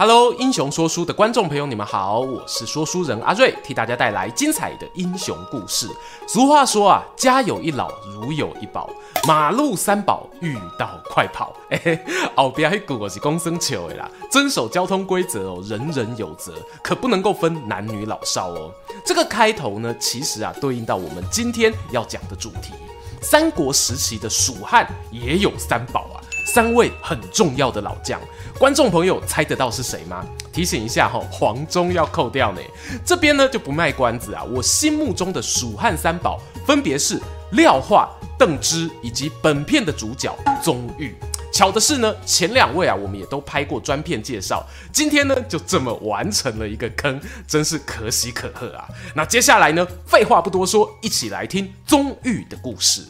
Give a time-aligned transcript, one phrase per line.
[0.00, 5.88] Hello，英雄说书的观众朋友，你们好，我是说书人阿瑞，替大家带来精彩的英雄故事。
[6.28, 8.88] 俗话说啊，家有一老，如有一宝，
[9.26, 11.52] 马路三宝，遇到快跑。
[11.70, 12.04] 哎、欸，
[12.36, 18.72] 后边还有是公孙球的啦，遵守交通规则哦，人人有责，可不能够分男女老少哦。
[19.04, 22.72] 这个开头呢，其实啊，对应到我们今天要讲的主题。
[23.20, 28.18] 三国时期的蜀汉也有三宝啊，三位很重要的老将。
[28.58, 30.24] 观众朋友猜得到是谁吗？
[30.50, 32.60] 提醒一下哈，黄忠要扣掉呢。
[33.04, 37.20] 这边呢就不卖关子啊，我心目中的蜀汉三宝分别是
[37.52, 41.14] 廖化、邓芝以及本片的主角宗预。
[41.52, 48.88] 巧的是呢，前两位啊我们也都拍过专片介绍，今天呢就这么完成了一个坑，真是可喜可贺啊。
[49.14, 53.02] 那接下来呢，废话不多说，一起来听宗预的故事。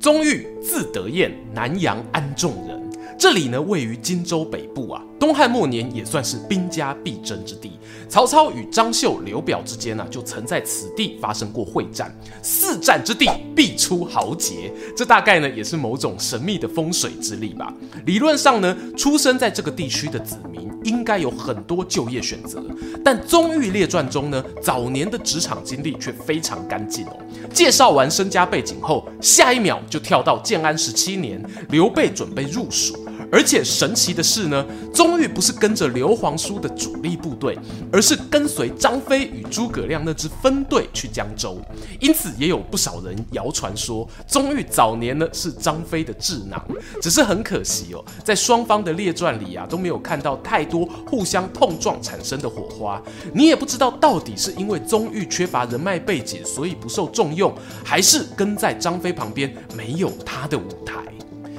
[0.00, 2.78] 宗预字德彦，南阳安众人。
[3.18, 5.02] 这里呢，位于荆州北部啊。
[5.18, 7.72] 东汉末年也算是兵家必争之地。
[8.08, 12.16] 曹操与张绣、刘表之间呢、就曾在此地发生过会战。
[12.40, 14.72] 四战之地，必出豪杰。
[14.96, 17.74] 这大概呢，也是某种神秘的风水之力吧。
[18.06, 22.64] 理论上呢，出生在这个地区的子民应该有很多就业选择。
[23.04, 27.16] 但《宗预列传》中呢，早年的职场经历却非常干净哦。
[27.52, 33.07] 介绍完身家背景后，下一秒就跳到建安十七年，刘备准备入蜀。
[33.30, 37.58] 而且神奇的是呢，宗玉不是跟着刘皇叔的主力部队，
[37.92, 41.60] 而是跟随张飞与诸葛亮那支分队去江州。
[42.00, 46.62] 因此，也有不少人谣传说，宗玉早年呢是张飞的智囊。
[47.02, 53.02] 只是很可惜哦，在双方的列传里啊都没有看到太多互相碰撞产生的火花。
[53.34, 57.54] 你也不知道到底是因为宗玉缺乏人脉背景，所以不受重用，
[57.84, 60.94] 还是跟在张飞旁边没有他的舞台。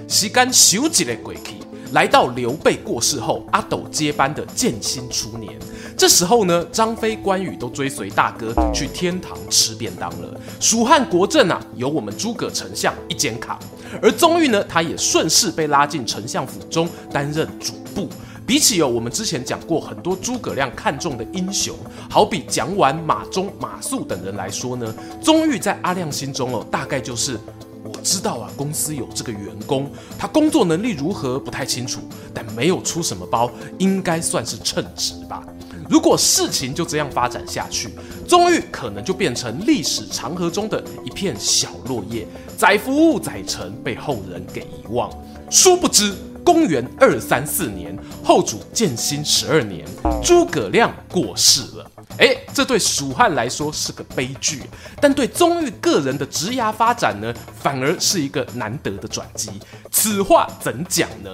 [0.07, 1.58] 时间咻一下过去，
[1.91, 5.53] 来到刘备过世后，阿斗接班的建兴初年。
[5.97, 10.39] 这时候呢，张飞、关羽都追随大哥去天堂吃便当了。
[10.59, 13.59] 蜀汉国政啊，由我们诸葛丞相一肩扛。
[14.01, 18.07] 而宗预呢，他也顺势被拉进丞相府中担任主簿。
[18.45, 21.75] 比起有我们之前讲过很多诸葛亮看中的英雄，
[22.09, 27.37] 好比蒋琬、马忠、马谡等人来说呢，宗预在阿亮心中哦，大概就是。
[27.83, 32.01] 我知道啊，公司有这个员工，他工作能力如何不太清楚，
[32.33, 35.43] 但没有出什么包，应该算是称职吧。
[35.89, 37.89] 如果事情就这样发展下去，
[38.27, 45.09] 宗预可能就变成历史长河中的一片小落叶，载浮载沉，被后人给遗忘。
[45.49, 46.13] 殊不知，
[46.51, 49.87] 公元二三四年，后主建兴十二年，
[50.23, 51.91] 诸葛亮过世了。
[52.17, 54.63] 哎，这对蜀汉来说是个悲剧，
[54.99, 59.51] 但对宗预个人的职涯发展呢，反而是一个难得的转机。
[59.91, 61.31] 此话怎讲呢？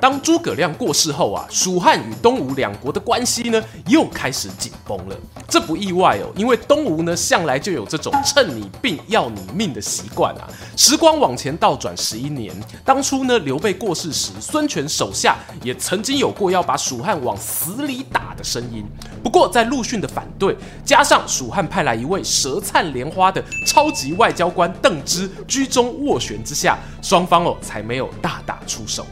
[0.00, 5.16] 当诸葛亮过世后啊，蜀汉与东吴两国的关系呢又开始紧绷了。
[5.46, 10.48] 这不意外哦，因为东吴呢向来就有这种趁你病要你命的习惯啊。
[10.76, 18.84] 时光往前倒转十一年，当初呢刘备过世时，孙权手下也曾经有过要把蜀汉往死里打的声音。
[19.22, 29.04] 不过在陆逊的反对，加上蜀汉派来一位舌灿莲花的超级外交官邓芝居中斡旋之下，双方哦才没有大打出手。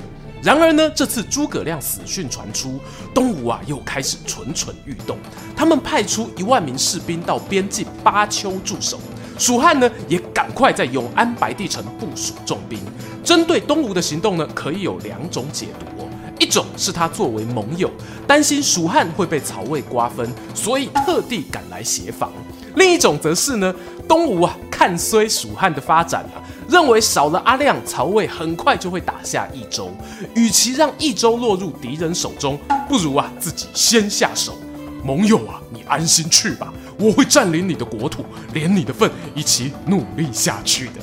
[0.42, 2.78] 然而呢，这次诸葛亮死讯传出，
[3.12, 5.18] 东吴啊又开始蠢蠢欲动。
[5.56, 9.00] 他们派出一万名士兵到边境巴丘驻守，
[9.36, 12.78] 蜀汉呢也赶快在永安白帝城部署重兵。
[13.24, 15.86] 针对东吴的行动呢，可以有两种解读。
[16.38, 17.90] 一种是他作为盟友，
[18.24, 22.30] 担心蜀汉会被曹魏瓜分，所以特地赶来协防；
[22.76, 23.74] 另一种则是呢，
[24.06, 26.38] 东吴啊看衰蜀汉的发展啊。
[26.68, 29.90] 认为少了阿亮，曹魏很快就会打下益州。
[30.34, 34.56] 与其让益州落入敌人手中，不如啊自己先下手。
[35.02, 40.94] 盟友啊，你安心去吧，我会占领你的国土，连你的份一起努力下去的。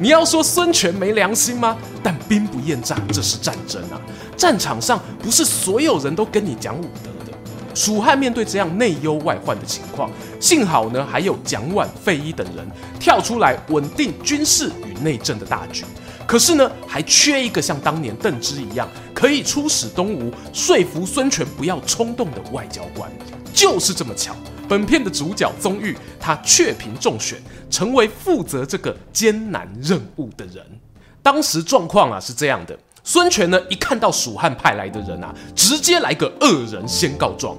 [0.00, 1.76] 你要说孙权没良心吗？
[2.02, 4.00] 但兵不厌诈，这是战争啊！
[4.36, 7.32] 战场上不是所有人都跟你讲武德的。
[7.72, 10.10] 蜀汉面对这样内忧外患的情况，
[10.44, 12.68] 幸好呢还有蒋琬、费祎等人
[13.00, 15.86] 跳出来稳定军事与内政的大局。
[16.26, 23.10] 可是呢，还缺一个像当年邓芝一样可以出使东吴、说服孙权不要冲动的外交官。
[23.54, 24.36] 就是这么巧，
[24.68, 27.38] 本片的主角宗玉，他雀屏中选，
[27.70, 30.62] 成为负责这个艰难任务的人。
[31.22, 37.56] 当时状况啊是这样的，孙权呢一看到蜀汉派来的人啊，直接来个恶人先告状：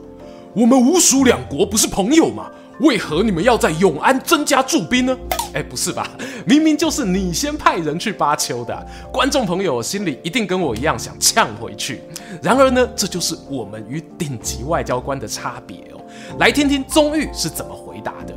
[0.53, 2.51] 我们吴蜀两国不是朋友吗？
[2.81, 5.17] 为何你们要在永安增加驻兵呢？
[5.53, 6.09] 哎，不是吧？
[6.45, 8.87] 明明就是你先派人去巴丘的。
[9.13, 12.01] 观众朋友心里一定跟我一样想呛回去。
[12.41, 16.01] 然而呢，这就是我们与顶级外交官的差别哦。
[16.37, 18.35] 来听听宗玉是怎么回答的。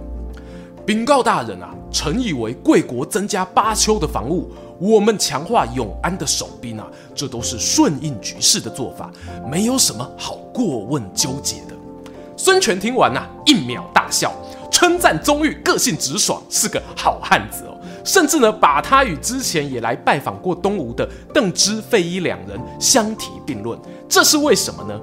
[0.86, 9.10] 禀告大人啊，臣以为贵国增加巴丘的防务，我们强化永安的守兵啊，这都是顺应局势的做法，
[9.50, 11.56] 没有什么好过问纠结。
[12.38, 14.32] 孙权听完呐、一秒大笑，
[14.70, 17.76] 称赞宗玉个性直爽，是个好汉子哦。
[18.04, 23.76] 甚至呢，把他与之前也来拜访过东吴的邓芝、费禕两人相提并论。
[24.08, 24.98] 这是为什么呢？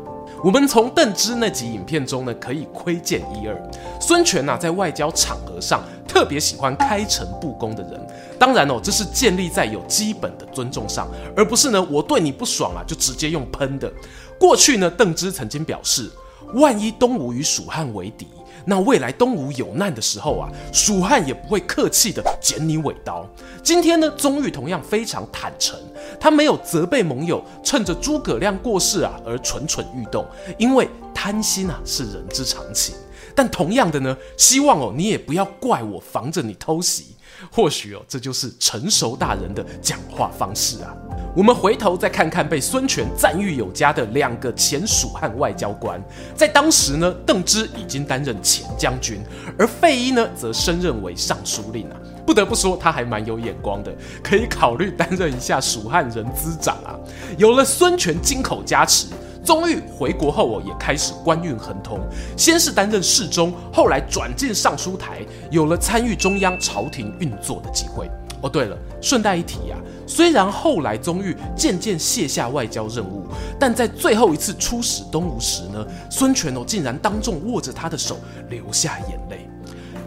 [0.45, 3.69] 我们从邓芝那集影片中呢，可以窥见一二。
[3.99, 8.07] 孙权呐、在外交场合上特别喜欢开诚布公的人。
[8.39, 11.05] 当然哦，这是建立在有基本的尊重上，
[11.35, 13.91] 而不是呢，我对你不爽啊，就直接用喷的。
[14.39, 16.09] 过去呢，邓芝曾经表示。
[16.55, 18.27] 万一东吴与蜀汉为敌，
[18.65, 23.27] 那未来东吴有难的时候啊，蜀汉也不会客气的剪你尾刀。
[23.61, 25.77] 今天呢，宗玉同样非常坦诚，
[26.19, 30.25] 他没有责备盟友趁着诸葛亮过世啊而蠢蠢欲动，
[30.57, 32.95] 因为贪心啊是人之常情。
[33.35, 37.14] 但同样的呢，希望哦你也不要怪我防着你偷袭。
[37.51, 40.93] 或许哦，这就是成熟大人的讲话方式啊。
[41.35, 46.01] 我们回头再看看被孙权赞誉有加的两个前蜀汉外交官，
[46.35, 49.19] 在当时呢，邓芝已经担任前将军，
[49.59, 51.95] 而费祎呢，则升任为尚书令啊。
[52.25, 53.93] 不得不说，他还蛮有眼光的，
[54.23, 56.95] 可以考虑担任一下蜀汉人资长啊。
[57.37, 59.07] 有了孙权金口加持。
[59.45, 61.99] 宗玉回国后哦，也开始官运亨通，
[62.35, 68.09] 先是担任侍中，后来转进尚书台，有了参与中央朝廷运作的机会。
[68.41, 69.77] 哦，对了，顺带一提啊，
[70.07, 73.27] 虽然后来宗玉渐渐卸下外交任务，
[73.59, 78.17] 但在最后一次出使东吴时呢，孙权哦竟然当众握着他的手，
[78.49, 79.47] 流下眼泪。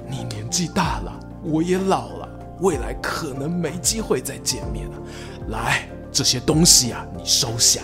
[0.08, 1.12] 你年纪大了，
[1.44, 2.28] 我也老了，
[2.60, 4.96] 未来可能没机会再见面了。
[5.48, 7.82] 来，这些东西啊，你收下。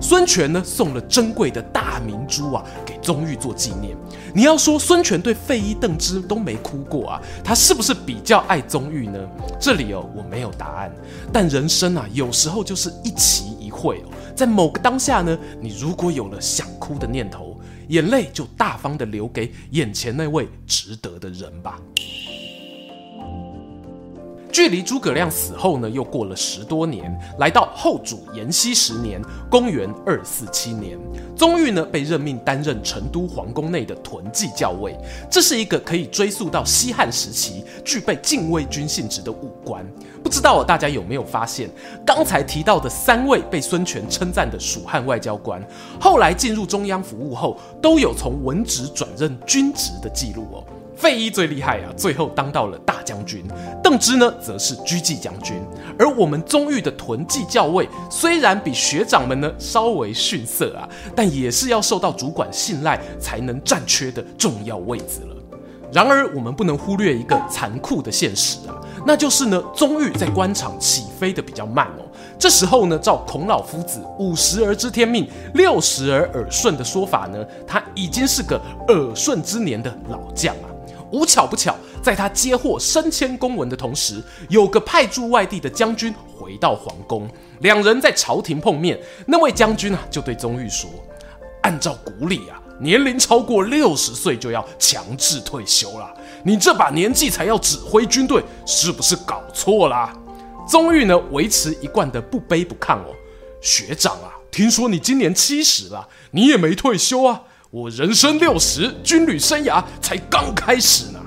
[0.00, 3.96] 孙权呢，送了珍贵的大明珠啊给宗玉做纪念。
[4.34, 9.18] 你要说孙权对费祎、邓芝都没哭过啊，他是不是比较爱宗玉呢？
[9.60, 10.92] 这里哦，我没有答案。
[11.32, 17.58] 但人生啊，有时候就是一期一会哦，在某个当下呢，你如果有了想哭的念头，
[17.88, 21.80] 眼泪就大方的留给眼前那位值得的人吧。
[24.58, 30.98] 距离诸葛亮死后呢，又过了十多年，来到后主延熙十年（公元二四七年），
[31.38, 34.96] 宗玉呢被任命担任成都皇宫内的屯骑校尉。
[35.30, 39.86] 这是一个可以追溯到西汉时期、具备禁卫军性质的武官。
[40.24, 41.70] 不知道大家有没有发现，
[42.04, 45.62] 刚才提到的三位被孙权称赞的蜀汉外交官，
[46.00, 50.64] 后来进入中央服务后，都有从文职转任军职的记录哦。
[50.98, 53.44] 费祎最厉害啊，最后当到了大将军。
[53.82, 55.62] 邓芝呢，则是车骑将军。
[55.96, 65.36] 而我们宗玉的屯骑校尉，虽然比学长们呢稍微逊色啊，但也是要受到主管信赖才能占缺的重要位子了。
[65.92, 68.74] 然而，我们不能忽略一个残酷的现实啊，
[69.06, 72.02] 那就是呢，宗玉在官场起飞的比较慢哦。
[72.38, 80.68] 这时候呢，照孔老夫子“五十而知天命，六十而耳顺”的说法呢，他已经是个耳顺之年的老将啊。
[81.10, 87.28] 无巧不巧，在他接获升迁公文的同时，有个派驻外地的将军回到皇宫，
[87.60, 88.98] 两人在朝廷碰面。
[89.26, 90.90] 那位将军啊，就对宗玉说
[91.62, 96.12] ：“按照古礼啊，年龄超过六十岁就要强制退休了。
[96.44, 100.12] 你这把年纪才要指挥军队，是不是搞错了？”
[100.68, 103.14] 宗玉呢，维持一贯的不卑不亢哦。
[103.60, 107.44] 学长啊，听说你今年七十了，你也没退休啊。
[107.70, 111.20] 我人生六十，军旅生涯才刚开始呢。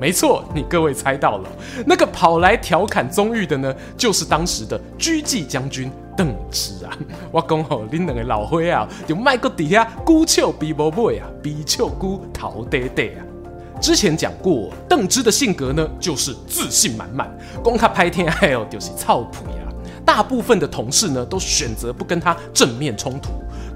[0.00, 1.48] 没错，你各位猜到了，
[1.86, 6.96] 那个跑来调侃宗玉的呢，就是当时的狙击将军邓芝啊。
[7.30, 13.20] 我讲吼，恁两个老伙啊，就卖个底下孤笑比伯伯啊，比笑孤逃爹爹啊。
[13.78, 17.30] 之前讲过，邓芝的性格呢，就是自信满满，
[17.62, 19.68] 光他拍天还有就是臭屁啊。
[20.06, 23.28] 大部分的同事呢，都选择不跟他正面冲突。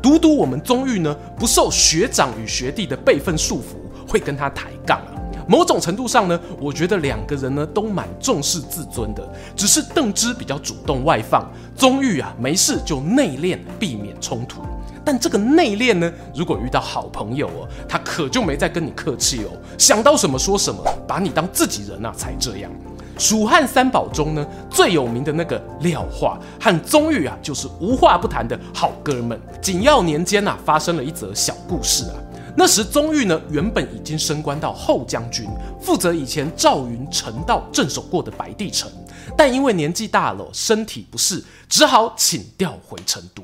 [0.02, 5.12] 独独我们宗玉呢，不受学长与学弟的辈分束缚，会跟他抬杠啊。
[5.48, 14.60] 某种程度上呢，我觉得两个人呢都蛮重视自尊的，只是邓芝比较主动外放，宗玉啊没事就内敛，避免冲突。
[15.04, 22.70] 但这个内敛呢，如果遇到好朋友哦，他可就没再跟你客气哦，想到什么说什么，把你当自己人啊才这样。
[23.18, 29.40] 蜀汉三宝中呢，最有名的那个廖化和宗玉啊，就是无话不谈的好哥们。
[29.62, 32.14] 紧要年间啊，发生了一则小故事啊。
[32.58, 35.46] 那时宗玉呢，原本已经升官到后将军，
[35.80, 38.90] 负责以前赵云、陈道镇守过的白帝城，
[39.36, 43.42] 但因为年纪大了，身体不适，只好请调回成都。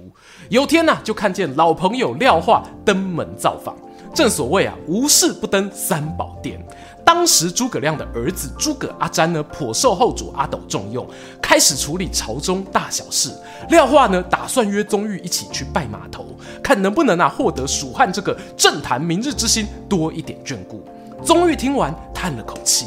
[0.49, 3.77] 有天呢、啊，就看见老朋友廖化登门造访。
[4.15, 6.63] 正所谓啊，无事不登三宝殿。
[7.05, 11.07] 当时诸葛亮的儿子诸葛阿詹呢，颇受后主阿斗重用，
[11.41, 13.31] 开始处理朝中大小事。
[13.69, 16.27] 廖化呢，打算约宗玉一起去拜码头，
[16.63, 20.83] 看能不能啊获得蜀汉这个政坛明日之星多一点眷顾。
[21.25, 22.87] 宗玉听完叹了口气：“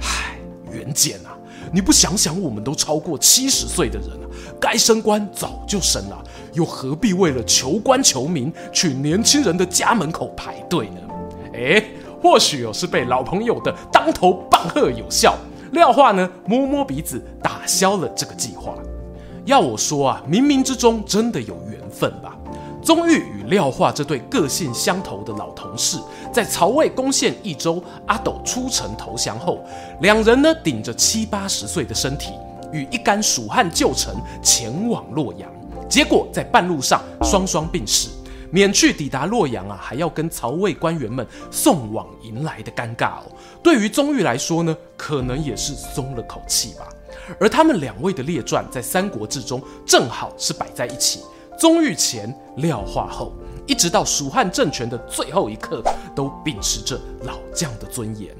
[0.00, 0.38] 唉，
[0.72, 1.36] 元俭啊，
[1.72, 4.28] 你不想想，我们都超过七十岁的人了，
[4.60, 11.00] 该升官早就升了，又何必为了求官求名去年轻人的家门口排队呢？”
[11.52, 11.90] 诶。
[12.26, 15.36] 或许哦是被老朋友的当头棒喝有效，
[15.70, 18.74] 廖化呢摸摸鼻子打消了这个计划。
[19.44, 22.36] 要我说啊，冥冥之中真的有缘分吧。
[22.82, 25.98] 宗玉与廖化这对个性相投的老同事，
[26.32, 29.60] 在曹魏攻陷益州，阿斗出城投降后，
[30.00, 32.32] 两人呢顶着七八十岁的身体，
[32.72, 35.48] 与一干蜀汉旧臣前往洛阳，
[35.88, 38.08] 结果在半路上双双病逝。
[38.50, 43.32] 免去抵达洛阳啊，还要跟曹魏官员们送往迎来的尴尬哦。
[43.62, 46.88] 对于宗玉来说呢，可能也是松了口气吧。
[47.40, 51.20] 而他们两位的列传在《三国志》中正好是摆在一起，
[51.58, 53.32] 宗玉前，廖化后，
[53.66, 55.82] 一直到蜀汉政权的最后一刻，
[56.14, 58.34] 都秉持着老将的尊严。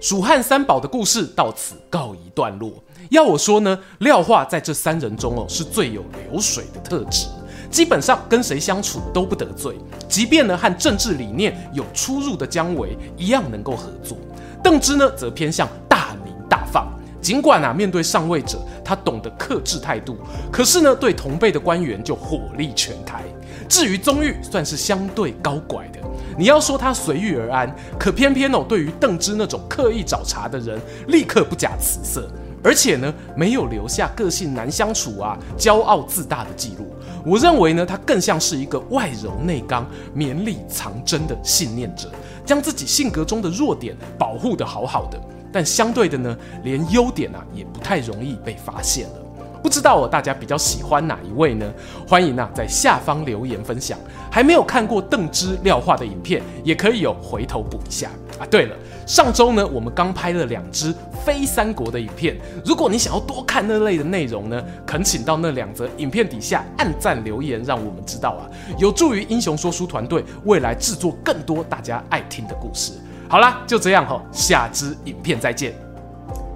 [0.00, 2.72] 蜀汉三宝的故事到此告一段落。
[3.10, 7.26] 要我说呢，廖化在这三人中哦，是最有流水的特质。
[7.70, 9.76] 基本上跟谁相处都不得罪，
[10.08, 14.18] 即便呢和政治理念有出入的姜维一样能够合作。
[14.62, 16.88] 邓芝呢则偏向大明大放，
[17.22, 20.16] 尽管啊面对上位者他懂得克制态度，
[20.50, 23.22] 可是呢对同辈的官员就火力全开。
[23.68, 26.00] 至于宗玉算是相对高拐的，
[26.36, 32.28] 你要说他随遇而安，可偏偏哦对于邓芝那种刻意找茬的人，立刻不假辞色。
[32.62, 36.89] 而且呢，没有留下个性难相处啊、骄傲自大的记录。
[37.24, 42.10] 我认为呢，他更像是一个外柔内刚、绵里藏针的信念者，
[42.44, 45.20] 将自己性格中的弱点保护的好好的。
[45.52, 49.14] 但相对的呢，连优点啊也不太容易被发现了。
[49.62, 51.70] 不知道，大家比较喜欢哪一位呢？
[52.06, 53.98] 欢迎啊在下方留言分享。
[54.30, 58.46] 还没有看过邓芝、廖化的影片，也可以有回头补一下啊。
[58.50, 58.76] 对了。
[59.06, 62.38] 上周呢，我们刚拍了两支非三国的影片。
[62.64, 68.46] 如果你想要多看那类的内容呢，恳请到那两则影片底下按赞留言，让我们知道啊，
[68.78, 72.92] 有助于英雄说书团队未来制作更多大家爱听的故事。
[73.28, 75.89] 好啦，就这样哈，下支影片再见。